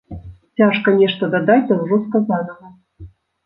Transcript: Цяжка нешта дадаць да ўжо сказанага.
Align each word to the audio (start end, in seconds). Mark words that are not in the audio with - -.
Цяжка 0.61 0.93
нешта 1.01 1.31
дадаць 1.37 1.59
да 1.69 1.79
ўжо 1.85 2.03
сказанага. 2.09 2.77